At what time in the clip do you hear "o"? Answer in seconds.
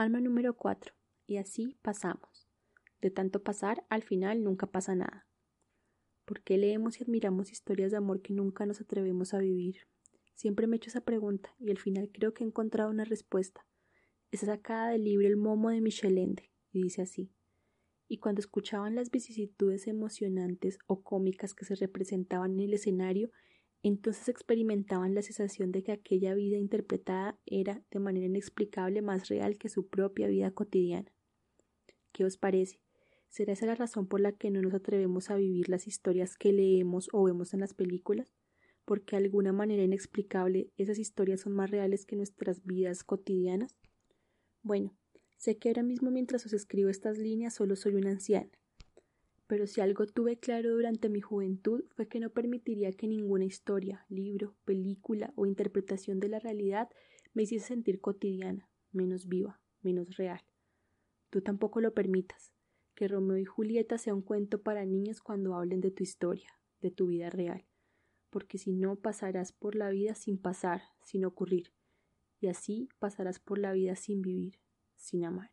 20.86-21.02, 37.12-37.22, 55.34-55.44